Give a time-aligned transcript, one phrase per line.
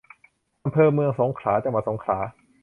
[0.63, 2.17] อำเภอเมืองสงขลา จังหวัดสงขลา